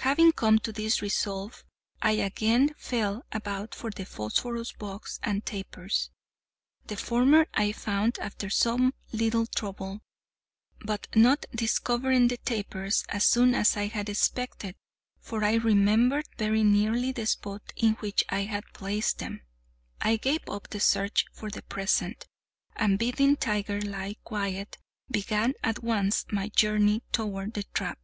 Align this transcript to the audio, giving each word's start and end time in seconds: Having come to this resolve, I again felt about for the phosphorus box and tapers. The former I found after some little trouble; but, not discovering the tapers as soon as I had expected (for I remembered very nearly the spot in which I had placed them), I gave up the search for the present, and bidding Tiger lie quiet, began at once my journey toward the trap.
Having 0.00 0.32
come 0.32 0.58
to 0.58 0.70
this 0.70 1.00
resolve, 1.00 1.64
I 2.02 2.10
again 2.10 2.74
felt 2.76 3.24
about 3.32 3.74
for 3.74 3.88
the 3.90 4.04
phosphorus 4.04 4.70
box 4.72 5.18
and 5.22 5.46
tapers. 5.46 6.10
The 6.88 6.96
former 6.98 7.46
I 7.54 7.72
found 7.72 8.18
after 8.18 8.50
some 8.50 8.92
little 9.12 9.46
trouble; 9.46 10.02
but, 10.84 11.08
not 11.16 11.46
discovering 11.54 12.28
the 12.28 12.36
tapers 12.36 13.04
as 13.08 13.24
soon 13.24 13.54
as 13.54 13.74
I 13.78 13.86
had 13.86 14.10
expected 14.10 14.76
(for 15.18 15.42
I 15.42 15.54
remembered 15.54 16.26
very 16.36 16.62
nearly 16.64 17.10
the 17.10 17.24
spot 17.24 17.72
in 17.74 17.94
which 17.94 18.24
I 18.28 18.40
had 18.40 18.64
placed 18.74 19.20
them), 19.20 19.40
I 20.02 20.16
gave 20.18 20.46
up 20.50 20.68
the 20.68 20.80
search 20.80 21.24
for 21.32 21.48
the 21.48 21.62
present, 21.62 22.26
and 22.76 22.98
bidding 22.98 23.36
Tiger 23.36 23.80
lie 23.80 24.16
quiet, 24.22 24.76
began 25.10 25.54
at 25.64 25.82
once 25.82 26.26
my 26.30 26.50
journey 26.50 27.02
toward 27.10 27.54
the 27.54 27.62
trap. 27.62 27.98